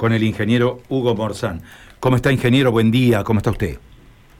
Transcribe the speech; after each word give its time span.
con 0.00 0.14
el 0.14 0.22
ingeniero 0.22 0.78
Hugo 0.88 1.14
Morzán. 1.14 1.60
¿Cómo 2.00 2.16
está, 2.16 2.32
ingeniero? 2.32 2.72
Buen 2.72 2.90
día, 2.90 3.22
¿cómo 3.22 3.36
está 3.36 3.50
usted? 3.50 3.76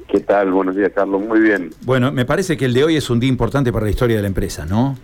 ¿Qué 0.08 0.20
tal? 0.20 0.52
Buenos 0.52 0.74
días, 0.74 0.90
Carlos. 0.94 1.20
Muy 1.20 1.38
bien. 1.38 1.68
Bueno, 1.82 2.10
me 2.10 2.24
parece 2.24 2.56
que 2.56 2.64
el 2.64 2.72
de 2.72 2.82
hoy 2.82 2.96
es 2.96 3.10
un 3.10 3.20
día 3.20 3.28
importante 3.28 3.70
para 3.70 3.84
la 3.84 3.90
historia 3.90 4.16
de 4.16 4.22
la 4.22 4.28
empresa, 4.28 4.64
¿no? 4.64 4.96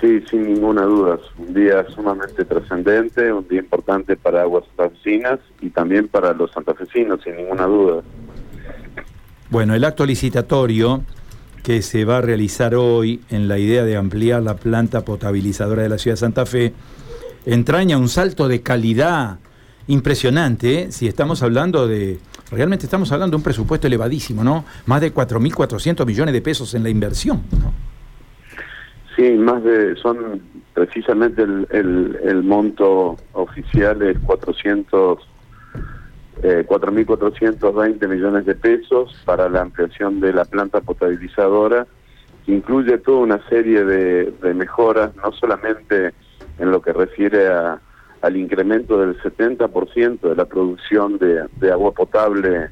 Sí, 0.00 0.22
sin 0.30 0.54
ninguna 0.54 0.82
duda. 0.82 1.18
Un 1.38 1.52
día 1.52 1.84
sumamente 1.92 2.44
trascendente, 2.44 3.32
un 3.32 3.48
día 3.48 3.58
importante 3.58 4.16
para 4.16 4.42
Aguas 4.42 4.62
Santafesinas 4.76 5.40
y 5.60 5.70
también 5.70 6.06
para 6.06 6.32
los 6.32 6.52
santafesinos, 6.52 7.20
sin 7.24 7.34
ninguna 7.34 7.66
duda. 7.66 8.02
Bueno, 9.50 9.74
el 9.74 9.82
acto 9.82 10.06
licitatorio 10.06 11.02
que 11.64 11.82
se 11.82 12.04
va 12.04 12.18
a 12.18 12.20
realizar 12.20 12.76
hoy 12.76 13.22
en 13.30 13.48
la 13.48 13.58
idea 13.58 13.82
de 13.82 13.96
ampliar 13.96 14.44
la 14.44 14.54
planta 14.54 15.04
potabilizadora 15.04 15.82
de 15.82 15.88
la 15.88 15.98
ciudad 15.98 16.12
de 16.12 16.20
Santa 16.20 16.46
Fe 16.46 16.74
entraña 17.46 17.96
un 17.96 18.08
salto 18.08 18.48
de 18.48 18.60
calidad 18.60 19.38
impresionante, 19.86 20.82
¿eh? 20.82 20.92
si 20.92 21.06
estamos 21.06 21.42
hablando 21.42 21.86
de, 21.86 22.18
realmente 22.50 22.84
estamos 22.84 23.12
hablando 23.12 23.32
de 23.32 23.36
un 23.38 23.42
presupuesto 23.42 23.86
elevadísimo, 23.86 24.44
¿no? 24.44 24.64
Más 24.86 25.00
de 25.00 25.14
4.400 25.14 26.04
millones 26.04 26.34
de 26.34 26.42
pesos 26.42 26.74
en 26.74 26.82
la 26.82 26.90
inversión, 26.90 27.42
¿no? 27.52 27.72
Sí, 29.14 29.30
más 29.32 29.62
de, 29.64 29.96
son 29.96 30.42
precisamente 30.74 31.42
el, 31.42 31.66
el, 31.70 32.18
el 32.22 32.42
monto 32.42 33.16
oficial 33.32 34.02
es 34.02 34.18
400 34.18 35.18
eh, 36.42 36.66
4.420 36.68 38.08
millones 38.08 38.44
de 38.44 38.54
pesos 38.54 39.16
para 39.24 39.48
la 39.48 39.62
ampliación 39.62 40.20
de 40.20 40.34
la 40.34 40.44
planta 40.44 40.80
potabilizadora, 40.80 41.86
que 42.44 42.52
incluye 42.52 42.98
toda 42.98 43.18
una 43.18 43.48
serie 43.48 43.84
de, 43.84 44.54
mejoras, 44.54 45.16
no 45.16 45.32
solamente 45.32 46.12
en 46.58 46.70
lo 46.70 46.80
que 46.80 46.92
refiere 46.92 47.48
a, 47.48 47.80
al 48.22 48.36
incremento 48.36 48.98
del 48.98 49.20
70% 49.20 50.20
de 50.20 50.34
la 50.34 50.44
producción 50.44 51.18
de, 51.18 51.46
de 51.60 51.72
agua 51.72 51.92
potable 51.92 52.70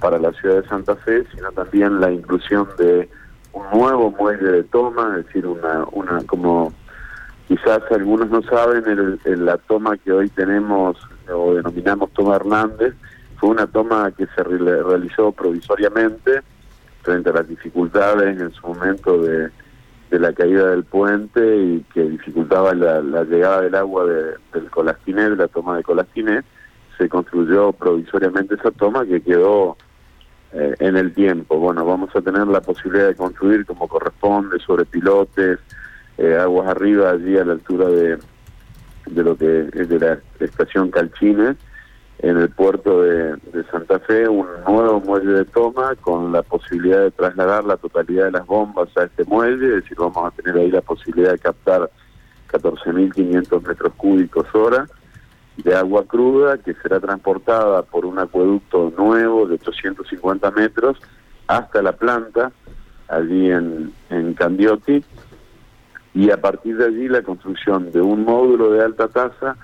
para 0.00 0.18
la 0.18 0.32
ciudad 0.32 0.62
de 0.62 0.68
Santa 0.68 0.96
Fe, 0.96 1.24
sino 1.34 1.50
también 1.52 2.00
la 2.00 2.10
inclusión 2.10 2.68
de 2.78 3.08
un 3.52 3.64
nuevo 3.72 4.10
muelle 4.10 4.44
de 4.44 4.64
toma, 4.64 5.16
es 5.18 5.26
decir, 5.26 5.46
una, 5.46 5.84
una 5.92 6.22
como 6.24 6.72
quizás 7.48 7.80
algunos 7.90 8.30
no 8.30 8.42
saben, 8.42 8.84
el, 8.86 9.44
la 9.44 9.58
toma 9.58 9.96
que 9.96 10.12
hoy 10.12 10.28
tenemos 10.28 10.96
o 11.32 11.54
denominamos 11.54 12.10
toma 12.12 12.36
Hernández, 12.36 12.94
fue 13.38 13.50
una 13.50 13.66
toma 13.66 14.10
que 14.12 14.26
se 14.26 14.42
realizó 14.42 15.32
provisoriamente 15.32 16.42
frente 17.02 17.30
a 17.30 17.32
las 17.32 17.48
dificultades 17.48 18.40
en 18.40 18.52
su 18.52 18.66
momento 18.66 19.18
de, 19.22 19.48
la 20.18 20.32
caída 20.32 20.70
del 20.70 20.84
puente 20.84 21.56
y 21.56 21.80
que 21.94 22.02
dificultaba 22.02 22.74
la, 22.74 23.24
llegada 23.24 23.62
del 23.62 23.74
agua 23.74 24.06
del 24.06 24.70
Colastiné, 24.70 25.30
de 25.30 25.36
la 25.36 25.48
toma 25.48 25.76
de 25.76 25.82
Colastiné, 25.82 26.42
se 26.98 27.08
construyó 27.08 27.72
provisoriamente 27.72 28.56
esa 28.56 28.70
toma 28.72 29.06
que 29.06 29.20
quedó 29.20 29.76
eh, 30.52 30.74
en 30.80 30.96
el 30.96 31.14
tiempo. 31.14 31.58
Bueno, 31.58 31.84
vamos 31.84 32.14
a 32.14 32.20
tener 32.20 32.46
la 32.48 32.60
posibilidad 32.60 33.06
de 33.06 33.14
construir 33.14 33.64
como 33.64 33.86
corresponde 33.86 34.58
sobre 34.58 34.84
pilotes, 34.84 35.60
eh, 36.18 36.36
aguas 36.36 36.68
arriba, 36.68 37.10
allí 37.10 37.38
a 37.38 37.44
la 37.44 37.52
altura 37.52 37.86
de, 37.86 38.18
de 39.06 39.22
lo 39.22 39.36
que 39.36 39.68
es 39.72 39.88
de 39.88 39.98
la 39.98 40.18
estación 40.40 40.90
Calchines, 40.90 41.56
en 42.22 42.36
el 42.36 42.50
puerto 42.50 43.02
de, 43.02 43.38
Santa 43.70 43.98
Fe, 44.00 44.28
un 44.28 44.46
nuevo 44.66 45.00
muelle 45.00 45.32
de 45.32 45.44
toma 45.46 45.94
con 45.96 46.32
la 46.32 46.42
posibilidad 46.42 47.00
de 47.00 47.10
trasladar 47.10 47.64
la 47.64 47.76
totalidad 47.78 48.26
de 48.26 48.32
las 48.32 48.46
bombas 48.46 48.88
a 48.96 49.04
este 49.04 49.24
muelle, 49.24 49.68
es 49.68 49.82
decir, 49.82 49.96
vamos 49.98 50.18
a 50.26 50.30
tener 50.30 50.56
ahí 50.60 50.70
la 50.70 50.82
posibilidad 50.82 51.32
de 51.32 51.38
captar 51.38 51.90
14.500 52.52 53.66
metros 53.66 53.92
cúbicos 53.96 54.46
hora 54.54 54.86
de 55.56 55.74
agua 55.74 56.04
cruda 56.04 56.58
que 56.58 56.74
será 56.74 57.00
transportada 57.00 57.82
por 57.82 58.04
un 58.04 58.18
acueducto 58.18 58.92
nuevo 58.96 59.46
de 59.46 59.54
850 59.54 60.50
metros 60.50 60.98
hasta 61.46 61.80
la 61.80 61.92
planta, 61.92 62.52
allí 63.08 63.50
en, 63.50 63.92
en 64.10 64.34
Candioti, 64.34 65.02
y 66.12 66.30
a 66.30 66.40
partir 66.40 66.76
de 66.76 66.86
allí 66.86 67.08
la 67.08 67.22
construcción 67.22 67.90
de 67.92 68.00
un 68.00 68.24
módulo 68.24 68.70
de 68.72 68.84
alta 68.84 69.08
tasa 69.08 69.56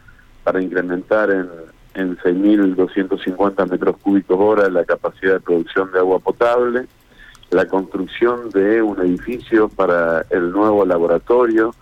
para 0.43 0.63
incrementar 0.63 1.31
en, 1.31 1.49
en 1.97 2.17
6.250 2.19 3.71
metros 3.71 3.97
cúbicos 3.99 4.37
hora 4.39 4.69
la 4.69 4.85
capacidad 4.85 5.35
de 5.35 5.41
producción 5.41 5.91
de 5.93 5.99
agua 5.99 6.19
potable, 6.19 6.87
la 7.51 7.67
construcción 7.67 8.51
de 8.51 8.83
un 8.83 9.01
edificio 9.01 9.69
para 9.69 10.25
el 10.31 10.53
nuevo 10.53 10.85
laboratorio 10.85 11.75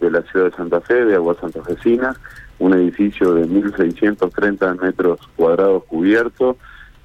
de 0.00 0.10
la 0.10 0.22
ciudad 0.22 0.46
de 0.50 0.56
Santa 0.56 0.80
Fe, 0.82 1.04
de 1.06 1.14
Aguas 1.14 1.38
Santafesinas, 1.40 2.18
un 2.58 2.74
edificio 2.74 3.32
de 3.34 3.46
1.630 3.46 4.80
metros 4.80 5.20
cuadrados 5.36 5.84
cubiertos, 5.84 6.56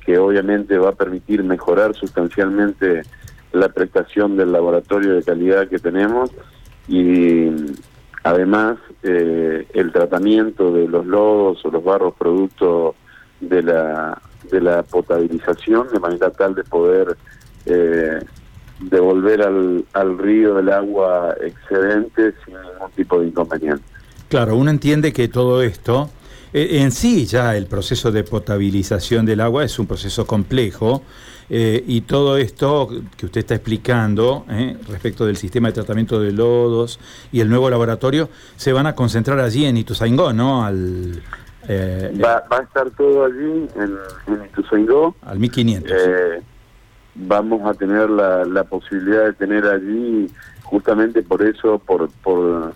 que 0.06 0.18
obviamente 0.18 0.78
va 0.78 0.90
a 0.90 0.96
permitir 0.96 1.44
mejorar 1.44 1.96
sustancialmente 1.96 3.04
la 3.54 3.70
prestación 3.70 4.36
del 4.36 4.52
laboratorio 4.52 5.14
de 5.14 5.24
calidad 5.24 5.68
que 5.68 5.80
tenemos 5.80 6.32
y 6.88 7.50
además 8.24 8.78
eh, 9.04 9.68
el 9.74 9.92
tratamiento 9.92 10.72
de 10.72 10.88
los 10.88 11.06
lodos 11.06 11.64
o 11.66 11.72
los 11.72 11.84
barros 11.84 12.14
producto 12.18 12.96
de 13.40 13.62
la, 13.64 14.22
de 14.52 14.62
la 14.62 14.84
potabilización 14.84 15.88
de 15.92 16.00
manera 16.00 16.30
tal 16.32 16.56
de 16.56 16.64
poder 16.64 17.18
eh, 17.66 18.20
devolver 18.80 19.42
al, 19.42 19.86
al 19.94 20.18
río 20.18 20.60
el 20.60 20.70
agua 20.70 21.36
excedente 21.42 22.34
sin 22.46 22.56
ningún 22.56 22.92
tipo 22.96 23.20
de 23.20 23.28
inconveniente. 23.28 23.84
Claro, 24.30 24.56
uno 24.58 24.70
entiende 24.70 25.14
que 25.14 25.28
todo 25.30 25.62
esto, 25.62 26.10
eh, 26.58 26.82
en 26.82 26.92
sí 26.92 27.28
ya 27.28 27.56
el 27.56 27.68
proceso 27.68 28.12
de 28.12 28.24
potabilización 28.24 29.28
del 29.28 29.42
agua 29.42 29.64
es 29.64 29.78
un 29.78 29.86
proceso 29.86 30.26
complejo 30.26 31.04
eh, 31.52 31.84
y 31.86 32.02
todo 32.02 32.36
esto 32.38 32.90
que 33.16 33.28
usted 33.28 33.42
está 33.42 33.54
explicando 33.54 34.44
eh, 34.50 34.76
respecto 34.90 35.28
del 35.28 35.38
sistema 35.38 35.68
de 35.68 35.76
tratamiento 35.76 36.20
de 36.20 36.32
lodos 36.32 37.00
y 37.32 37.42
el 37.42 37.50
nuevo 37.50 37.70
laboratorio 37.70 38.30
se 38.56 38.74
van 38.74 38.88
a 38.88 38.96
concentrar 38.96 39.40
allí 39.40 39.66
en 39.66 39.78
Ituzaingó, 39.78 40.34
¿no? 40.34 40.66
Al, 40.66 41.22
va, 41.70 42.44
va, 42.52 42.58
a 42.58 42.64
estar 42.64 42.90
todo 42.90 43.26
allí 43.26 43.68
en, 43.76 43.98
en 44.26 44.46
Ituzaingó. 44.46 45.16
Al 45.22 45.38
1500. 45.38 45.96
vamos 47.14 47.70
a 47.70 47.76
tener 47.76 48.10
la, 48.10 48.46
la 48.46 48.64
posibilidad 48.64 49.26
de 49.26 49.34
tener 49.34 49.64
allí 49.64 50.28
justamente 50.64 51.22
por 51.22 51.44
eso, 51.44 51.78
por... 51.78 52.10
por 52.24 52.74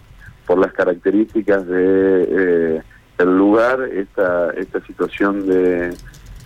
por 0.52 0.60
las 0.60 0.74
características 0.74 1.66
de 1.66 2.28
eh, 2.30 2.82
el 3.22 3.38
lugar, 3.38 3.82
esta, 3.82 4.52
esta 4.52 4.82
situación 4.86 5.48
de, 5.48 5.96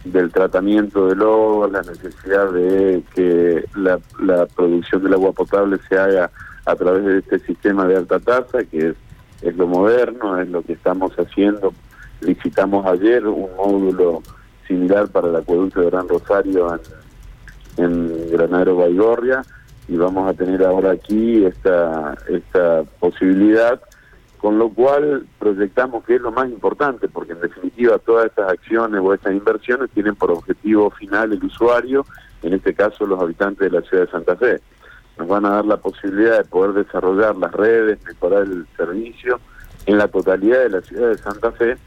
del 0.06 0.32
tratamiento 0.32 1.08
del 1.08 1.20
lodo, 1.20 1.68
la 1.70 1.82
necesidad 1.82 2.52
de 2.52 3.04
que 3.14 3.66
la, 3.76 4.00
producción 4.56 5.04
del 5.04 5.14
agua 5.14 5.32
potable 5.32 5.78
se 5.90 5.98
haga 5.98 6.30
a 6.66 6.76
través 6.76 7.06
de 7.06 7.18
este 7.20 7.40
sistema 7.40 7.86
de 7.86 7.98
alta 7.98 8.20
tasa, 8.20 8.64
que 8.64 8.90
es, 8.90 8.96
es 9.42 9.58
lo 9.58 9.68
moderno, 9.68 10.40
es 10.40 10.48
lo 10.50 10.62
que 10.62 10.74
estamos 10.74 11.12
haciendo. 11.14 11.74
Licitamos 12.22 12.86
ayer 12.86 13.26
un 13.28 13.50
módulo 13.58 14.22
similar 14.68 15.08
para 15.10 15.28
el 15.28 15.36
acueducto 15.36 15.82
de 15.82 15.90
Gran 15.90 16.08
Rosario 16.08 16.80
en, 17.78 17.84
en 17.84 18.32
Granadero 18.32 18.78
Baigorria 18.78 19.44
y 19.88 19.96
vamos 19.96 20.30
a 20.30 20.34
tener 20.34 20.64
ahora 20.64 20.92
aquí 20.92 21.46
esta, 21.46 22.16
esta 22.28 22.84
posibilidad 23.00 23.80
con 24.38 24.58
lo 24.58 24.70
cual 24.70 25.26
proyectamos 25.40 26.04
que 26.04 26.16
es 26.16 26.22
lo 26.22 26.32
más 26.32 26.50
importante, 26.50 27.08
porque 27.08 27.34
en 27.34 27.42
definitiva 27.42 27.98
todas 28.00 28.28
estas 28.28 28.52
acciones 28.52 29.02
o 29.04 29.14
estas 29.14 29.34
inversiones 29.34 29.90
tienen 29.92 30.16
por 30.16 30.32
objetivo 30.32 30.90
final 30.92 31.34
el 31.34 31.44
usuario, 31.44 32.06
en 32.44 32.54
este 32.54 32.74
caso 32.74 33.06
los 33.06 33.20
habitantes 33.20 33.72
de 33.72 33.80
la 33.80 33.86
ciudad 33.88 34.06
de 34.06 34.12
Santa 34.12 34.36
Fe. 34.36 34.62
Nos 35.18 35.28
van 35.28 35.46
a 35.46 35.50
dar 35.50 35.66
la 35.66 35.78
posibilidad 35.78 36.38
de 36.38 36.46
poder 36.46 36.86
desarrollar 36.86 37.36
las 37.38 37.52
redes, 37.52 38.00
mejorar 38.06 38.44
el 38.44 38.66
servicio 38.76 39.40
en 39.86 39.98
la 39.98 40.08
totalidad 40.08 40.60
de 40.60 40.70
la 40.70 40.82
ciudad 40.82 41.10
de 41.10 41.18
Santa 41.18 41.52
Fe 41.52 41.78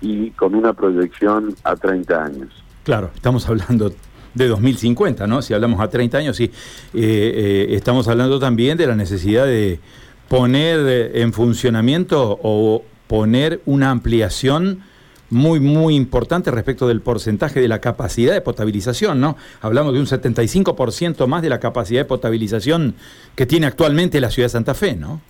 y 0.00 0.30
con 0.32 0.54
una 0.54 0.72
proyección 0.72 1.54
a 1.64 1.74
30 1.76 2.24
años. 2.24 2.64
Claro, 2.84 3.10
estamos 3.14 3.48
hablando 3.48 3.90
de 4.34 4.48
2050, 4.48 5.26
¿no? 5.26 5.42
Si 5.42 5.54
hablamos 5.54 5.80
a 5.80 5.88
30 5.88 6.18
años, 6.18 6.36
sí. 6.36 6.44
Eh, 6.44 6.50
eh, 6.94 7.66
estamos 7.70 8.06
hablando 8.06 8.38
también 8.38 8.76
de 8.76 8.86
la 8.86 8.94
necesidad 8.94 9.46
de 9.46 9.80
poner 10.28 11.16
en 11.16 11.32
funcionamiento 11.32 12.38
o 12.42 12.84
poner 13.06 13.60
una 13.66 13.90
ampliación 13.90 14.82
muy, 15.30 15.60
muy 15.60 15.96
importante 15.96 16.50
respecto 16.50 16.86
del 16.86 17.00
porcentaje 17.00 17.60
de 17.60 17.68
la 17.68 17.80
capacidad 17.80 18.32
de 18.32 18.40
potabilización, 18.40 19.20
¿no? 19.20 19.36
Hablamos 19.60 19.92
de 19.92 20.00
un 20.00 20.06
75% 20.06 21.26
más 21.26 21.42
de 21.42 21.48
la 21.48 21.58
capacidad 21.58 22.02
de 22.02 22.04
potabilización 22.04 22.94
que 23.34 23.46
tiene 23.46 23.66
actualmente 23.66 24.20
la 24.20 24.30
ciudad 24.30 24.46
de 24.46 24.50
Santa 24.50 24.74
Fe, 24.74 24.94
¿no? 24.94 25.20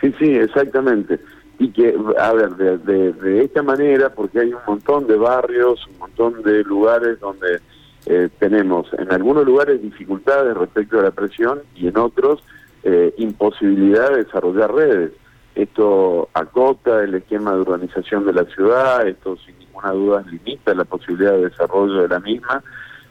Sí, 0.00 0.12
sí, 0.18 0.30
exactamente. 0.32 1.20
Y 1.58 1.70
que, 1.70 1.94
a 2.18 2.32
ver, 2.32 2.50
de, 2.56 3.12
de, 3.12 3.44
esta 3.44 3.62
manera, 3.62 4.10
porque 4.10 4.40
hay 4.40 4.52
un 4.52 4.60
montón 4.66 5.06
de 5.06 5.16
barrios, 5.16 5.86
un 5.86 5.98
montón 5.98 6.42
de 6.42 6.64
lugares 6.64 7.20
donde 7.20 7.60
eh, 8.06 8.28
tenemos 8.40 8.88
en 8.98 9.12
algunos 9.12 9.46
lugares 9.46 9.80
dificultades 9.80 10.56
respecto 10.56 10.98
a 10.98 11.04
la 11.04 11.12
presión 11.12 11.60
y 11.76 11.86
en 11.86 11.96
otros 11.96 12.42
eh, 12.84 13.14
imposibilidad 13.16 14.10
de 14.10 14.24
desarrollar 14.24 14.72
redes. 14.72 15.12
esto 15.54 16.28
acota 16.34 17.02
el 17.02 17.14
esquema 17.14 17.54
de 17.54 17.60
urbanización 17.60 18.26
de 18.26 18.34
la 18.34 18.44
ciudad, 18.44 19.06
esto 19.06 19.36
sin 19.38 19.58
ninguna 19.58 19.92
duda 19.92 20.24
limita 20.30 20.74
la 20.74 20.84
posibilidad 20.84 21.32
de 21.32 21.48
desarrollo 21.48 22.02
de 22.02 22.08
la 22.08 22.20
misma. 22.20 22.62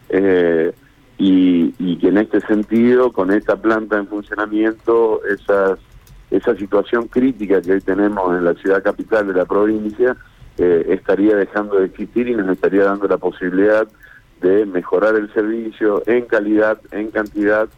Eh, 0.09 0.71
y, 1.17 1.97
que 1.97 2.09
en 2.09 2.17
este 2.17 2.41
sentido, 2.41 3.11
con 3.11 3.31
esta 3.31 3.55
planta 3.55 3.97
en 3.97 4.07
funcionamiento, 4.07 5.21
esas, 5.25 5.79
esa 6.29 6.55
situación 6.55 7.07
crítica 7.07 7.61
que 7.61 7.73
hoy 7.73 7.81
tenemos 7.81 8.37
en 8.37 8.43
la 8.43 8.53
ciudad 8.55 8.83
capital 8.83 9.27
de 9.27 9.33
la 9.33 9.45
provincia 9.45 10.17
eh, 10.57 10.85
estaría 10.89 11.35
dejando 11.35 11.79
de 11.79 11.85
existir 11.85 12.27
y 12.27 12.35
nos 12.35 12.49
estaría 12.49 12.83
dando 12.83 13.07
la 13.07 13.17
posibilidad 13.17 13.87
de 14.41 14.65
mejorar 14.65 15.15
el 15.15 15.33
servicio 15.33 16.03
en 16.05 16.25
calidad, 16.25 16.79
en 16.91 17.09
cantidad 17.09 17.69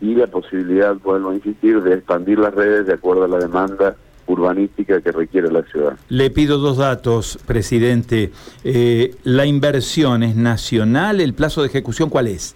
y 0.00 0.14
la 0.14 0.26
posibilidad, 0.26 0.94
vuelvo 0.96 1.30
a 1.30 1.34
insistir, 1.34 1.82
de 1.82 1.94
expandir 1.94 2.38
las 2.38 2.54
redes 2.54 2.86
de 2.86 2.94
acuerdo 2.94 3.24
a 3.24 3.28
la 3.28 3.38
demanda 3.38 3.96
urbanística 4.26 5.00
que 5.00 5.12
requiere 5.12 5.50
la 5.50 5.62
ciudad. 5.62 5.96
Le 6.08 6.30
pido 6.30 6.58
dos 6.58 6.78
datos, 6.78 7.38
presidente. 7.46 8.32
Eh, 8.64 9.14
¿La 9.24 9.46
inversión 9.46 10.22
es 10.22 10.36
nacional? 10.36 11.20
¿El 11.20 11.34
plazo 11.34 11.62
de 11.62 11.68
ejecución 11.68 12.10
cuál 12.10 12.26
es? 12.26 12.54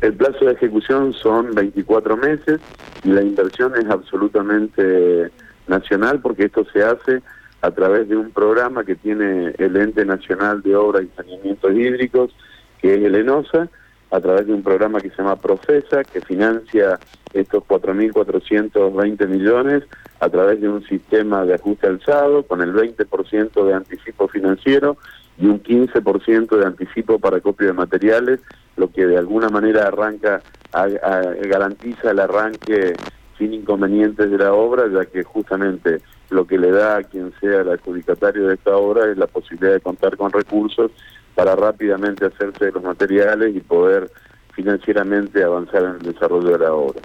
El 0.00 0.14
plazo 0.14 0.46
de 0.46 0.52
ejecución 0.52 1.12
son 1.12 1.54
24 1.54 2.16
meses 2.16 2.60
y 3.04 3.10
la 3.10 3.22
inversión 3.22 3.74
es 3.76 3.88
absolutamente 3.88 5.30
nacional 5.68 6.20
porque 6.20 6.46
esto 6.46 6.66
se 6.72 6.82
hace 6.82 7.22
a 7.60 7.70
través 7.70 8.08
de 8.08 8.16
un 8.16 8.30
programa 8.30 8.84
que 8.84 8.96
tiene 8.96 9.54
el 9.58 9.76
Ente 9.76 10.04
Nacional 10.04 10.62
de 10.62 10.74
Obras 10.74 11.04
y 11.04 11.16
Saneamientos 11.16 11.72
Hídricos, 11.72 12.34
que 12.80 12.94
es 12.94 13.04
el 13.04 13.14
ENOSA, 13.14 13.68
a 14.12 14.20
través 14.20 14.46
de 14.46 14.52
un 14.52 14.62
programa 14.62 15.00
que 15.00 15.08
se 15.10 15.16
llama 15.16 15.36
Procesa, 15.36 16.04
que 16.04 16.20
financia 16.20 17.00
estos 17.32 17.64
4.420 17.64 19.26
millones 19.26 19.84
a 20.20 20.28
través 20.28 20.60
de 20.60 20.68
un 20.68 20.84
sistema 20.84 21.46
de 21.46 21.54
ajuste 21.54 21.86
alzado 21.86 22.42
con 22.42 22.60
el 22.60 22.74
20% 22.74 23.64
de 23.64 23.74
anticipo 23.74 24.28
financiero 24.28 24.98
y 25.38 25.46
un 25.46 25.62
15% 25.62 26.58
de 26.58 26.66
anticipo 26.66 27.18
para 27.18 27.40
copio 27.40 27.68
de 27.68 27.72
materiales, 27.72 28.40
lo 28.76 28.92
que 28.92 29.06
de 29.06 29.16
alguna 29.16 29.48
manera 29.48 29.88
arranca, 29.88 30.42
garantiza 30.72 32.10
el 32.10 32.20
arranque 32.20 32.94
sin 33.38 33.54
inconvenientes 33.54 34.30
de 34.30 34.38
la 34.38 34.52
obra, 34.52 34.84
ya 34.92 35.06
que 35.06 35.22
justamente 35.22 36.02
lo 36.32 36.46
que 36.46 36.58
le 36.58 36.70
da 36.70 36.96
a 36.96 37.02
quien 37.02 37.32
sea 37.40 37.60
el 37.60 37.70
adjudicatario 37.70 38.48
de 38.48 38.54
esta 38.54 38.76
obra 38.76 39.10
es 39.10 39.16
la 39.16 39.26
posibilidad 39.26 39.72
de 39.72 39.80
contar 39.80 40.16
con 40.16 40.32
recursos 40.32 40.90
para 41.34 41.54
rápidamente 41.56 42.26
hacerse 42.26 42.66
de 42.66 42.72
los 42.72 42.82
materiales 42.82 43.54
y 43.54 43.60
poder 43.60 44.10
financieramente 44.54 45.42
avanzar 45.42 45.84
en 45.84 45.90
el 45.92 46.12
desarrollo 46.12 46.50
de 46.50 46.58
la 46.58 46.72
obra. 46.72 47.00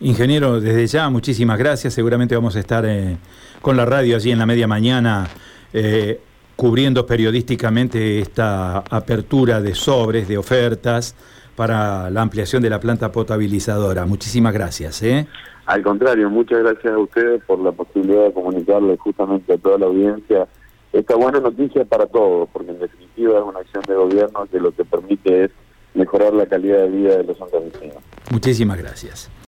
Ingeniero, 0.00 0.60
desde 0.60 0.86
ya 0.86 1.10
muchísimas 1.10 1.58
gracias. 1.58 1.94
Seguramente 1.94 2.34
vamos 2.34 2.56
a 2.56 2.60
estar 2.60 2.84
eh, 2.86 3.16
con 3.60 3.76
la 3.76 3.84
radio 3.84 4.16
allí 4.16 4.30
en 4.30 4.38
la 4.38 4.46
media 4.46 4.66
mañana 4.66 5.28
eh, 5.72 6.20
cubriendo 6.56 7.06
periodísticamente 7.06 8.20
esta 8.20 8.78
apertura 8.78 9.60
de 9.60 9.74
sobres, 9.74 10.28
de 10.28 10.38
ofertas 10.38 11.14
para 11.56 12.10
la 12.10 12.22
ampliación 12.22 12.62
de 12.62 12.70
la 12.70 12.78
planta 12.80 13.10
potabilizadora. 13.10 14.06
Muchísimas 14.06 14.54
gracias. 14.54 15.02
¿eh? 15.02 15.26
Al 15.68 15.82
contrario, 15.82 16.30
muchas 16.30 16.60
gracias 16.60 16.94
a 16.94 16.98
ustedes 16.98 17.44
por 17.44 17.58
la 17.58 17.72
posibilidad 17.72 18.24
de 18.24 18.32
comunicarle 18.32 18.96
justamente 18.96 19.52
a 19.52 19.58
toda 19.58 19.76
la 19.76 19.84
audiencia 19.84 20.48
esta 20.94 21.14
buena 21.14 21.40
noticia 21.40 21.84
para 21.84 22.06
todos, 22.06 22.48
porque 22.50 22.70
en 22.70 22.78
definitiva 22.78 23.38
es 23.38 23.44
una 23.44 23.60
acción 23.60 23.84
de 23.86 23.94
gobierno 23.94 24.46
que 24.50 24.60
lo 24.60 24.72
que 24.72 24.86
permite 24.86 25.44
es 25.44 25.50
mejorar 25.92 26.32
la 26.32 26.46
calidad 26.46 26.78
de 26.78 26.88
vida 26.88 27.16
de 27.18 27.24
los 27.24 27.36
santafesinos. 27.36 27.98
Muchísimas 28.30 28.78
gracias. 28.78 29.30